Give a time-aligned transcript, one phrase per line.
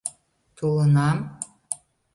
[0.57, 1.17] —Толынам.